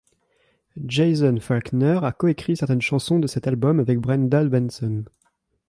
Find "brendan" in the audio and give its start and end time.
3.99-4.47